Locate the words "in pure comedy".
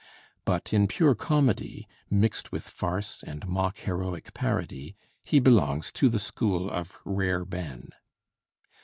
0.73-1.87